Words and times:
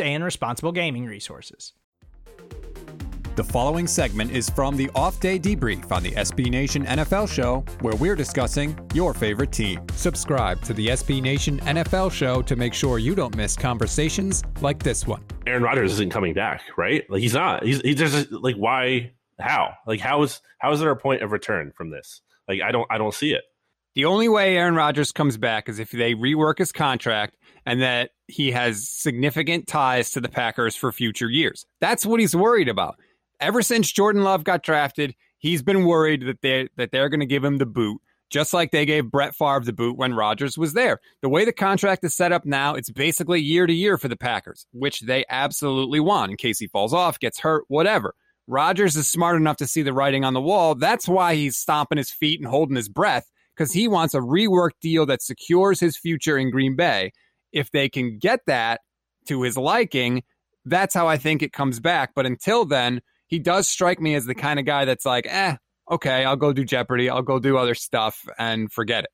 and 0.00 0.24
responsible 0.24 0.72
gaming 0.72 1.06
resources. 1.06 1.72
The 3.36 3.44
following 3.44 3.86
segment 3.86 4.30
is 4.30 4.48
from 4.48 4.78
the 4.78 4.88
off 4.94 5.20
day 5.20 5.38
debrief 5.38 5.92
on 5.92 6.02
the 6.02 6.12
SB 6.12 6.50
Nation 6.50 6.86
NFL 6.86 7.30
show, 7.30 7.62
where 7.82 7.94
we're 7.96 8.16
discussing 8.16 8.74
your 8.94 9.12
favorite 9.12 9.52
team. 9.52 9.84
Subscribe 9.94 10.62
to 10.62 10.72
the 10.72 10.86
SB 10.86 11.20
Nation 11.20 11.60
NFL 11.60 12.12
show 12.12 12.40
to 12.40 12.56
make 12.56 12.72
sure 12.72 12.98
you 12.98 13.14
don't 13.14 13.36
miss 13.36 13.54
conversations 13.54 14.42
like 14.62 14.82
this 14.82 15.06
one. 15.06 15.22
Aaron 15.46 15.62
Rodgers 15.62 15.92
isn't 15.92 16.10
coming 16.10 16.32
back, 16.32 16.62
right? 16.78 17.04
Like 17.10 17.20
he's 17.20 17.34
not. 17.34 17.62
He's, 17.62 17.82
he's 17.82 17.96
just 17.96 18.32
like, 18.32 18.56
why? 18.56 19.12
How? 19.38 19.74
Like, 19.86 20.00
how 20.00 20.22
is 20.22 20.40
how 20.58 20.72
is 20.72 20.80
there 20.80 20.90
a 20.90 20.96
point 20.96 21.20
of 21.20 21.30
return 21.30 21.74
from 21.76 21.90
this? 21.90 22.22
Like, 22.48 22.62
I 22.62 22.72
don't 22.72 22.86
I 22.90 22.96
don't 22.96 23.12
see 23.12 23.34
it. 23.34 23.44
The 23.94 24.06
only 24.06 24.30
way 24.30 24.56
Aaron 24.56 24.74
Rodgers 24.74 25.12
comes 25.12 25.36
back 25.36 25.68
is 25.68 25.78
if 25.78 25.90
they 25.90 26.14
rework 26.14 26.56
his 26.56 26.72
contract 26.72 27.36
and 27.66 27.82
that 27.82 28.12
he 28.28 28.50
has 28.52 28.88
significant 28.88 29.66
ties 29.66 30.10
to 30.12 30.20
the 30.20 30.28
Packers 30.28 30.74
for 30.74 30.92
future 30.92 31.30
years. 31.30 31.64
That's 31.80 32.04
what 32.04 32.20
he's 32.20 32.34
worried 32.34 32.68
about 32.68 32.96
ever 33.40 33.62
since 33.62 33.90
Jordan 33.90 34.22
Love 34.22 34.44
got 34.44 34.62
drafted, 34.62 35.14
he's 35.38 35.62
been 35.62 35.84
worried 35.84 36.26
that 36.26 36.40
they 36.42 36.68
that 36.76 36.90
they're 36.92 37.08
going 37.08 37.20
to 37.20 37.26
give 37.26 37.44
him 37.44 37.58
the 37.58 37.66
boot, 37.66 38.00
just 38.30 38.52
like 38.52 38.70
they 38.70 38.86
gave 38.86 39.10
Brett 39.10 39.34
Favre 39.34 39.60
the 39.60 39.72
boot 39.72 39.96
when 39.96 40.14
Rodgers 40.14 40.58
was 40.58 40.72
there. 40.72 41.00
The 41.22 41.28
way 41.28 41.44
the 41.44 41.52
contract 41.52 42.04
is 42.04 42.14
set 42.14 42.32
up 42.32 42.44
now, 42.44 42.74
it's 42.74 42.90
basically 42.90 43.40
year 43.40 43.66
to 43.66 43.72
year 43.72 43.98
for 43.98 44.08
the 44.08 44.16
Packers, 44.16 44.66
which 44.72 45.00
they 45.02 45.24
absolutely 45.28 46.00
want 46.00 46.30
in 46.30 46.36
case 46.36 46.58
he 46.58 46.68
falls 46.68 46.92
off, 46.92 47.18
gets 47.18 47.40
hurt, 47.40 47.64
whatever. 47.68 48.14
Rodgers 48.48 48.94
is 48.96 49.08
smart 49.08 49.36
enough 49.36 49.56
to 49.56 49.66
see 49.66 49.82
the 49.82 49.92
writing 49.92 50.24
on 50.24 50.34
the 50.34 50.40
wall. 50.40 50.76
That's 50.76 51.08
why 51.08 51.34
he's 51.34 51.56
stomping 51.56 51.98
his 51.98 52.12
feet 52.12 52.38
and 52.38 52.48
holding 52.48 52.76
his 52.76 52.88
breath 52.88 53.28
because 53.56 53.72
he 53.72 53.88
wants 53.88 54.14
a 54.14 54.20
reworked 54.20 54.78
deal 54.80 55.04
that 55.06 55.20
secures 55.20 55.80
his 55.80 55.96
future 55.96 56.38
in 56.38 56.50
Green 56.50 56.76
Bay. 56.76 57.10
If 57.56 57.70
they 57.70 57.88
can 57.88 58.18
get 58.18 58.40
that 58.46 58.82
to 59.28 59.42
his 59.42 59.56
liking, 59.56 60.22
that's 60.64 60.94
how 60.94 61.08
I 61.08 61.16
think 61.16 61.42
it 61.42 61.52
comes 61.52 61.80
back. 61.80 62.12
But 62.14 62.26
until 62.26 62.64
then, 62.64 63.00
he 63.26 63.38
does 63.38 63.66
strike 63.66 64.00
me 64.00 64.14
as 64.14 64.26
the 64.26 64.34
kind 64.34 64.60
of 64.60 64.66
guy 64.66 64.84
that's 64.84 65.06
like, 65.06 65.26
eh, 65.28 65.56
okay, 65.90 66.24
I'll 66.24 66.36
go 66.36 66.52
do 66.52 66.64
Jeopardy, 66.64 67.08
I'll 67.08 67.22
go 67.22 67.38
do 67.38 67.56
other 67.56 67.74
stuff 67.74 68.28
and 68.38 68.70
forget 68.70 69.04
it. 69.04 69.10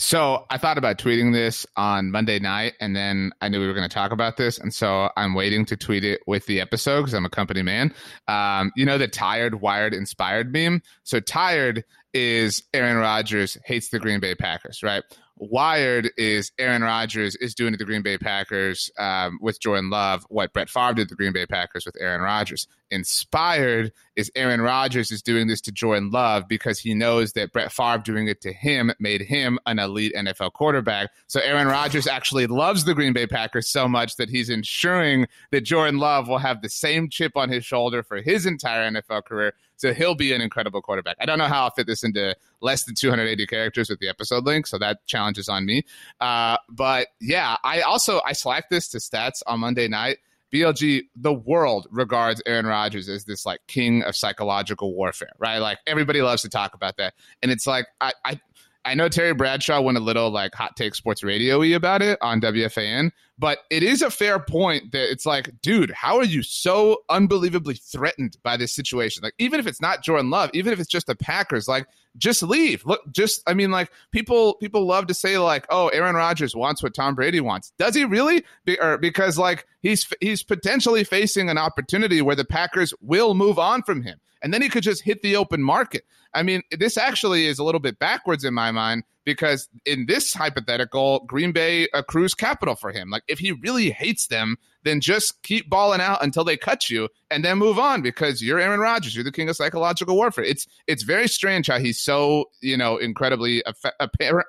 So 0.00 0.46
I 0.48 0.58
thought 0.58 0.78
about 0.78 0.96
tweeting 0.98 1.32
this 1.32 1.66
on 1.76 2.12
Monday 2.12 2.38
night, 2.38 2.74
and 2.78 2.94
then 2.94 3.32
I 3.40 3.48
knew 3.48 3.58
we 3.58 3.66
were 3.66 3.74
going 3.74 3.88
to 3.88 3.92
talk 3.92 4.12
about 4.12 4.36
this, 4.36 4.56
and 4.56 4.72
so 4.72 5.10
I'm 5.16 5.34
waiting 5.34 5.64
to 5.66 5.76
tweet 5.76 6.04
it 6.04 6.20
with 6.24 6.46
the 6.46 6.60
episode 6.60 7.00
because 7.00 7.14
I'm 7.14 7.24
a 7.24 7.30
company 7.30 7.62
man. 7.62 7.92
Um, 8.28 8.70
you 8.76 8.86
know 8.86 8.96
the 8.96 9.08
tired, 9.08 9.60
wired, 9.60 9.94
inspired 9.94 10.52
meme. 10.52 10.82
So 11.02 11.18
tired 11.18 11.84
is 12.14 12.62
Aaron 12.74 12.96
Rodgers 12.96 13.56
hates 13.64 13.88
the 13.88 13.98
Green 13.98 14.20
Bay 14.20 14.34
Packers, 14.34 14.82
right? 14.82 15.02
Wired 15.40 16.10
is 16.16 16.50
Aaron 16.58 16.82
Rodgers 16.82 17.36
is 17.36 17.54
doing 17.54 17.72
to 17.72 17.78
the 17.78 17.84
Green 17.84 18.02
Bay 18.02 18.18
Packers 18.18 18.90
um, 18.98 19.38
with 19.40 19.60
Jordan 19.60 19.90
Love 19.90 20.26
what 20.28 20.52
Brett 20.52 20.68
Favre 20.68 20.94
did 20.94 21.08
to 21.08 21.14
the 21.14 21.16
Green 21.16 21.32
Bay 21.32 21.46
Packers 21.46 21.86
with 21.86 21.96
Aaron 22.00 22.20
Rodgers. 22.20 22.66
Inspired 22.90 23.92
is 24.16 24.32
Aaron 24.34 24.60
Rodgers 24.60 25.10
is 25.10 25.22
doing 25.22 25.46
this 25.46 25.60
to 25.62 25.72
Jordan 25.72 26.10
Love 26.10 26.48
because 26.48 26.78
he 26.78 26.94
knows 26.94 27.34
that 27.34 27.52
Brett 27.52 27.70
Favre 27.70 28.02
doing 28.02 28.26
it 28.26 28.40
to 28.40 28.52
him 28.52 28.90
made 28.98 29.20
him 29.20 29.58
an 29.66 29.78
elite 29.78 30.12
NFL 30.16 30.54
quarterback. 30.54 31.10
So 31.26 31.40
Aaron 31.40 31.68
Rodgers 31.68 32.06
actually 32.06 32.46
loves 32.46 32.84
the 32.84 32.94
Green 32.94 33.12
Bay 33.12 33.26
Packers 33.26 33.68
so 33.68 33.86
much 33.86 34.16
that 34.16 34.30
he's 34.30 34.50
ensuring 34.50 35.26
that 35.52 35.60
Jordan 35.60 35.98
Love 35.98 36.28
will 36.28 36.38
have 36.38 36.62
the 36.62 36.70
same 36.70 37.08
chip 37.08 37.36
on 37.36 37.48
his 37.48 37.64
shoulder 37.64 38.02
for 38.02 38.20
his 38.20 38.46
entire 38.46 38.90
NFL 38.90 39.24
career 39.24 39.54
so 39.78 39.94
he'll 39.94 40.14
be 40.14 40.32
an 40.32 40.40
incredible 40.40 40.82
quarterback. 40.82 41.16
I 41.20 41.24
don't 41.24 41.38
know 41.38 41.46
how 41.46 41.64
I'll 41.64 41.70
fit 41.70 41.86
this 41.86 42.04
into 42.04 42.36
less 42.60 42.84
than 42.84 42.94
280 42.94 43.46
characters 43.46 43.88
with 43.88 44.00
the 44.00 44.08
episode 44.08 44.44
link, 44.44 44.66
so 44.66 44.76
that 44.78 45.06
challenge 45.06 45.38
is 45.38 45.48
on 45.48 45.64
me. 45.64 45.84
Uh, 46.20 46.58
but 46.68 47.08
yeah, 47.20 47.56
I 47.64 47.80
also 47.80 48.20
I 48.26 48.32
slacked 48.32 48.70
this 48.70 48.88
to 48.90 48.98
stats 48.98 49.42
on 49.46 49.60
Monday 49.60 49.88
night. 49.88 50.18
BLG, 50.52 51.02
the 51.14 51.32
world 51.32 51.86
regards 51.90 52.42
Aaron 52.46 52.66
Rodgers 52.66 53.08
as 53.08 53.24
this 53.24 53.44
like 53.44 53.60
king 53.68 54.02
of 54.02 54.16
psychological 54.16 54.94
warfare, 54.94 55.32
right? 55.38 55.58
Like 55.58 55.78
everybody 55.86 56.22
loves 56.22 56.42
to 56.42 56.48
talk 56.48 56.74
about 56.74 56.96
that. 56.96 57.14
And 57.42 57.52
it's 57.52 57.66
like 57.66 57.86
I 58.00 58.12
I, 58.24 58.40
I 58.84 58.94
know 58.94 59.08
Terry 59.08 59.34
Bradshaw 59.34 59.80
went 59.80 59.98
a 59.98 60.00
little 60.00 60.30
like 60.30 60.54
hot 60.54 60.76
take 60.76 60.94
sports 60.94 61.22
radio 61.22 61.58
y 61.58 61.66
about 61.66 62.00
it 62.00 62.18
on 62.22 62.40
WFAN, 62.40 63.10
but 63.38 63.58
it 63.70 63.82
is 63.82 64.02
a 64.02 64.10
fair 64.10 64.38
point 64.38 64.92
that 64.92 65.10
it's 65.10 65.26
like, 65.26 65.50
dude, 65.62 65.90
how 65.90 66.16
are 66.16 66.24
you 66.24 66.42
so 66.42 66.98
unbelievably 67.08 67.74
threatened 67.74 68.38
by 68.42 68.56
this 68.56 68.72
situation? 68.72 69.22
Like, 69.22 69.34
even 69.38 69.60
if 69.60 69.66
it's 69.66 69.80
not 69.80 70.02
Jordan 70.02 70.30
Love, 70.30 70.50
even 70.54 70.72
if 70.72 70.80
it's 70.80 70.88
just 70.88 71.06
the 71.06 71.16
Packers, 71.16 71.68
like, 71.68 71.86
just 72.18 72.42
leave. 72.42 72.84
Look, 72.84 73.00
just 73.10 73.42
I 73.46 73.54
mean, 73.54 73.70
like 73.70 73.90
people 74.12 74.54
people 74.54 74.86
love 74.86 75.06
to 75.06 75.14
say 75.14 75.38
like, 75.38 75.66
oh, 75.70 75.88
Aaron 75.88 76.16
Rodgers 76.16 76.54
wants 76.54 76.82
what 76.82 76.94
Tom 76.94 77.14
Brady 77.14 77.40
wants. 77.40 77.72
Does 77.78 77.94
he 77.94 78.04
really? 78.04 78.44
Be, 78.64 78.78
or 78.80 78.98
because 78.98 79.38
like 79.38 79.66
he's 79.80 80.06
he's 80.20 80.42
potentially 80.42 81.04
facing 81.04 81.48
an 81.48 81.58
opportunity 81.58 82.20
where 82.20 82.36
the 82.36 82.44
Packers 82.44 82.92
will 83.00 83.34
move 83.34 83.58
on 83.58 83.82
from 83.82 84.02
him, 84.02 84.20
and 84.42 84.52
then 84.52 84.62
he 84.62 84.68
could 84.68 84.82
just 84.82 85.02
hit 85.02 85.22
the 85.22 85.36
open 85.36 85.62
market. 85.62 86.04
I 86.34 86.42
mean, 86.42 86.62
this 86.70 86.98
actually 86.98 87.46
is 87.46 87.58
a 87.58 87.64
little 87.64 87.80
bit 87.80 87.98
backwards 87.98 88.44
in 88.44 88.52
my 88.52 88.70
mind 88.70 89.04
because 89.28 89.68
in 89.84 90.06
this 90.06 90.32
hypothetical, 90.32 91.20
Green 91.26 91.52
Bay 91.52 91.86
accrues 91.92 92.32
capital 92.32 92.74
for 92.74 92.92
him. 92.92 93.10
Like 93.10 93.24
if 93.28 93.38
he 93.38 93.52
really 93.52 93.90
hates 93.90 94.28
them, 94.28 94.56
then 94.84 95.02
just 95.02 95.42
keep 95.42 95.68
balling 95.68 96.00
out 96.00 96.24
until 96.24 96.44
they 96.44 96.56
cut 96.56 96.88
you 96.88 97.10
and 97.30 97.44
then 97.44 97.58
move 97.58 97.78
on 97.78 98.00
because 98.00 98.40
you're 98.40 98.58
Aaron 98.58 98.80
Rodgers. 98.80 99.14
You're 99.14 99.24
the 99.24 99.30
king 99.30 99.50
of 99.50 99.56
psychological 99.56 100.16
warfare. 100.16 100.44
It's 100.44 100.66
it's 100.86 101.02
very 101.02 101.28
strange 101.28 101.66
how 101.66 101.78
he's 101.78 102.00
so, 102.00 102.46
you 102.62 102.78
know, 102.78 102.96
incredibly 102.96 103.62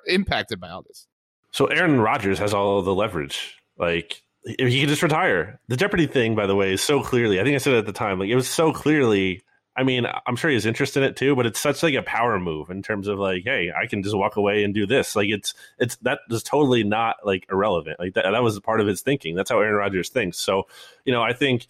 impacted 0.06 0.58
by 0.58 0.70
all 0.70 0.82
this. 0.82 1.06
So 1.52 1.66
Aaron 1.66 2.00
Rodgers 2.00 2.38
has 2.38 2.54
all 2.54 2.80
the 2.80 2.94
leverage. 2.94 3.56
Like 3.76 4.22
he 4.46 4.80
can 4.80 4.88
just 4.88 5.02
retire. 5.02 5.60
The 5.68 5.76
Jeopardy 5.76 6.06
thing, 6.06 6.34
by 6.34 6.46
the 6.46 6.56
way, 6.56 6.72
is 6.72 6.80
so 6.80 7.02
clearly. 7.02 7.38
I 7.38 7.44
think 7.44 7.54
I 7.54 7.58
said 7.58 7.74
it 7.74 7.78
at 7.80 7.86
the 7.86 7.92
time. 7.92 8.18
Like 8.18 8.30
it 8.30 8.34
was 8.34 8.48
so 8.48 8.72
clearly 8.72 9.42
I 9.76 9.84
mean, 9.84 10.06
I'm 10.26 10.36
sure 10.36 10.50
he's 10.50 10.66
interested 10.66 11.02
in 11.02 11.10
it 11.10 11.16
too, 11.16 11.36
but 11.36 11.46
it's 11.46 11.60
such 11.60 11.82
like 11.82 11.94
a 11.94 12.02
power 12.02 12.38
move 12.40 12.70
in 12.70 12.82
terms 12.82 13.06
of 13.06 13.18
like, 13.18 13.44
hey, 13.44 13.70
I 13.70 13.86
can 13.86 14.02
just 14.02 14.16
walk 14.16 14.36
away 14.36 14.64
and 14.64 14.74
do 14.74 14.84
this. 14.86 15.14
Like 15.14 15.28
it's 15.28 15.54
it's 15.78 15.96
that 15.96 16.20
is 16.28 16.42
totally 16.42 16.82
not 16.82 17.16
like 17.24 17.46
irrelevant. 17.50 18.00
Like 18.00 18.14
that 18.14 18.30
that 18.30 18.42
was 18.42 18.58
part 18.60 18.80
of 18.80 18.86
his 18.86 19.00
thinking. 19.00 19.34
That's 19.34 19.50
how 19.50 19.60
Aaron 19.60 19.76
Rodgers 19.76 20.08
thinks. 20.08 20.38
So, 20.38 20.64
you 21.04 21.12
know, 21.12 21.22
I 21.22 21.32
think 21.32 21.66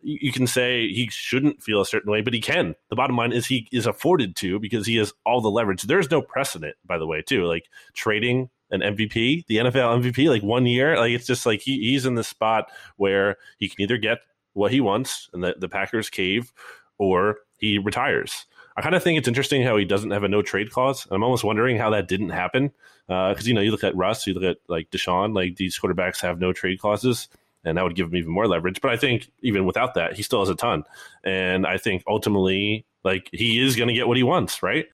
you 0.00 0.30
can 0.30 0.46
say 0.46 0.88
he 0.88 1.08
shouldn't 1.10 1.62
feel 1.62 1.80
a 1.80 1.86
certain 1.86 2.12
way, 2.12 2.20
but 2.20 2.34
he 2.34 2.40
can. 2.40 2.74
The 2.88 2.96
bottom 2.96 3.16
line 3.16 3.32
is 3.32 3.46
he 3.46 3.66
is 3.72 3.86
afforded 3.86 4.36
to 4.36 4.60
because 4.60 4.86
he 4.86 4.96
has 4.96 5.12
all 5.26 5.40
the 5.40 5.50
leverage. 5.50 5.82
There's 5.82 6.10
no 6.10 6.22
precedent, 6.22 6.76
by 6.84 6.98
the 6.98 7.06
way, 7.06 7.22
too. 7.22 7.44
Like 7.46 7.64
trading 7.94 8.50
an 8.70 8.80
MVP, 8.80 9.46
the 9.46 9.56
NFL 9.56 10.02
MVP, 10.02 10.28
like 10.28 10.42
one 10.42 10.66
year, 10.66 10.96
like 10.96 11.12
it's 11.12 11.26
just 11.26 11.46
like 11.46 11.60
he, 11.60 11.78
he's 11.78 12.06
in 12.06 12.14
the 12.14 12.22
spot 12.24 12.70
where 12.96 13.36
he 13.58 13.68
can 13.68 13.80
either 13.80 13.96
get 13.96 14.18
what 14.52 14.70
he 14.70 14.80
wants 14.80 15.28
and 15.32 15.42
the, 15.42 15.54
the 15.58 15.68
Packers 15.68 16.10
cave, 16.10 16.52
or 16.98 17.38
he 17.58 17.78
retires. 17.78 18.46
I 18.76 18.80
kind 18.80 18.94
of 18.94 19.02
think 19.02 19.18
it's 19.18 19.26
interesting 19.26 19.62
how 19.62 19.76
he 19.76 19.84
doesn't 19.84 20.12
have 20.12 20.22
a 20.22 20.28
no 20.28 20.40
trade 20.40 20.70
clause. 20.70 21.06
I'm 21.10 21.24
almost 21.24 21.42
wondering 21.42 21.78
how 21.78 21.90
that 21.90 22.06
didn't 22.06 22.30
happen 22.30 22.72
because 23.08 23.44
uh, 23.44 23.48
you 23.48 23.54
know 23.54 23.60
you 23.60 23.72
look 23.72 23.82
at 23.82 23.96
Russ, 23.96 24.26
you 24.26 24.34
look 24.34 24.44
at 24.44 24.58
like 24.68 24.90
Deshaun, 24.90 25.34
like 25.34 25.56
these 25.56 25.78
quarterbacks 25.78 26.20
have 26.20 26.38
no 26.38 26.52
trade 26.52 26.78
clauses, 26.78 27.28
and 27.64 27.76
that 27.76 27.82
would 27.82 27.96
give 27.96 28.08
him 28.08 28.16
even 28.16 28.30
more 28.30 28.46
leverage. 28.46 28.80
But 28.80 28.92
I 28.92 28.96
think 28.96 29.30
even 29.42 29.66
without 29.66 29.94
that, 29.94 30.14
he 30.14 30.22
still 30.22 30.40
has 30.40 30.48
a 30.48 30.54
ton, 30.54 30.84
and 31.24 31.66
I 31.66 31.76
think 31.76 32.04
ultimately, 32.06 32.86
like 33.02 33.28
he 33.32 33.60
is 33.60 33.74
going 33.74 33.88
to 33.88 33.94
get 33.94 34.06
what 34.06 34.16
he 34.16 34.22
wants, 34.22 34.62
right? 34.62 34.86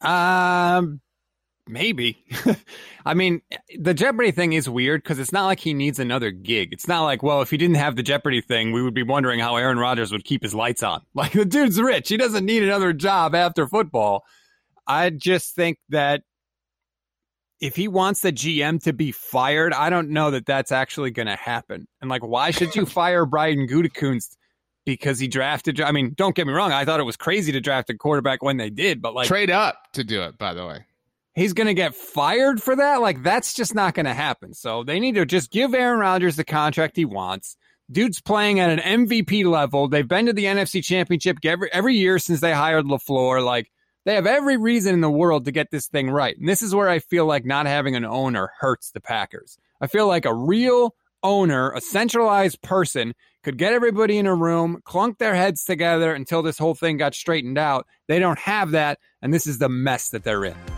Um, 0.00 1.00
maybe. 1.68 2.24
I 3.06 3.14
mean, 3.14 3.42
the 3.78 3.94
Jeopardy 3.94 4.30
thing 4.30 4.52
is 4.52 4.68
weird 4.68 5.02
because 5.02 5.18
it's 5.18 5.32
not 5.32 5.46
like 5.46 5.60
he 5.60 5.74
needs 5.74 5.98
another 5.98 6.30
gig. 6.30 6.72
It's 6.72 6.88
not 6.88 7.04
like, 7.04 7.22
well, 7.22 7.42
if 7.42 7.50
he 7.50 7.56
didn't 7.56 7.76
have 7.76 7.96
the 7.96 8.02
Jeopardy 8.02 8.40
thing, 8.40 8.72
we 8.72 8.82
would 8.82 8.94
be 8.94 9.02
wondering 9.02 9.40
how 9.40 9.56
Aaron 9.56 9.78
Rodgers 9.78 10.12
would 10.12 10.24
keep 10.24 10.42
his 10.42 10.54
lights 10.54 10.82
on. 10.82 11.02
Like 11.14 11.32
the 11.32 11.44
dude's 11.44 11.80
rich. 11.80 12.08
He 12.08 12.16
doesn't 12.16 12.44
need 12.44 12.62
another 12.62 12.92
job 12.92 13.34
after 13.34 13.66
football. 13.66 14.24
I 14.86 15.10
just 15.10 15.54
think 15.56 15.78
that 15.88 16.22
if 17.60 17.74
he 17.74 17.88
wants 17.88 18.20
the 18.20 18.32
GM 18.32 18.82
to 18.84 18.92
be 18.92 19.12
fired, 19.12 19.72
I 19.72 19.90
don't 19.90 20.10
know 20.10 20.30
that 20.30 20.46
that's 20.46 20.70
actually 20.70 21.10
going 21.10 21.26
to 21.26 21.36
happen. 21.36 21.88
And 22.00 22.08
like, 22.08 22.24
why 22.24 22.50
should 22.50 22.74
you 22.76 22.86
fire 22.86 23.26
Brian 23.26 23.66
Gutekunst 23.66 24.36
because 24.86 25.18
he 25.18 25.28
drafted? 25.28 25.80
I 25.80 25.92
mean, 25.92 26.14
don't 26.16 26.34
get 26.34 26.46
me 26.46 26.52
wrong. 26.52 26.72
I 26.72 26.84
thought 26.84 27.00
it 27.00 27.04
was 27.04 27.16
crazy 27.16 27.52
to 27.52 27.60
draft 27.60 27.90
a 27.90 27.96
quarterback 27.96 28.42
when 28.42 28.56
they 28.58 28.70
did, 28.70 29.02
but 29.02 29.14
like, 29.14 29.26
trade 29.26 29.50
up 29.50 29.76
to 29.94 30.04
do 30.04 30.22
it. 30.22 30.38
By 30.38 30.54
the 30.54 30.66
way, 30.66 30.84
he's 31.38 31.52
going 31.52 31.66
to 31.66 31.74
get 31.74 31.94
fired 31.94 32.62
for 32.62 32.76
that. 32.76 33.00
Like, 33.00 33.22
that's 33.22 33.54
just 33.54 33.74
not 33.74 33.94
going 33.94 34.06
to 34.06 34.14
happen. 34.14 34.54
So 34.54 34.84
they 34.84 35.00
need 35.00 35.14
to 35.14 35.24
just 35.26 35.50
give 35.50 35.74
Aaron 35.74 36.00
Rodgers 36.00 36.36
the 36.36 36.44
contract 36.44 36.96
he 36.96 37.04
wants. 37.04 37.56
Dude's 37.90 38.20
playing 38.20 38.60
at 38.60 38.70
an 38.70 39.06
MVP 39.06 39.44
level. 39.44 39.88
They've 39.88 40.06
been 40.06 40.26
to 40.26 40.32
the 40.34 40.44
NFC 40.44 40.84
Championship 40.84 41.38
every 41.42 41.72
every 41.72 41.96
year 41.96 42.18
since 42.18 42.40
they 42.40 42.52
hired 42.52 42.84
LaFleur. 42.84 43.42
Like 43.42 43.70
they 44.04 44.14
have 44.14 44.26
every 44.26 44.58
reason 44.58 44.92
in 44.92 45.00
the 45.00 45.10
world 45.10 45.46
to 45.46 45.52
get 45.52 45.70
this 45.70 45.86
thing 45.86 46.10
right. 46.10 46.36
And 46.36 46.46
this 46.46 46.60
is 46.60 46.74
where 46.74 46.88
I 46.88 46.98
feel 46.98 47.24
like 47.24 47.46
not 47.46 47.66
having 47.66 47.96
an 47.96 48.04
owner 48.04 48.50
hurts 48.58 48.90
the 48.90 49.00
Packers. 49.00 49.58
I 49.80 49.86
feel 49.86 50.06
like 50.06 50.26
a 50.26 50.34
real 50.34 50.94
owner, 51.22 51.70
a 51.70 51.80
centralized 51.80 52.60
person, 52.60 53.14
could 53.42 53.56
get 53.56 53.72
everybody 53.72 54.18
in 54.18 54.26
a 54.26 54.34
room, 54.34 54.80
clunk 54.84 55.18
their 55.18 55.34
heads 55.34 55.64
together 55.64 56.12
until 56.12 56.42
this 56.42 56.58
whole 56.58 56.74
thing 56.74 56.98
got 56.98 57.14
straightened 57.14 57.56
out. 57.56 57.86
They 58.06 58.18
don't 58.18 58.38
have 58.38 58.72
that, 58.72 58.98
and 59.22 59.32
this 59.32 59.46
is 59.46 59.58
the 59.58 59.68
mess 59.68 60.10
that 60.10 60.24
they're 60.24 60.44
in. 60.44 60.77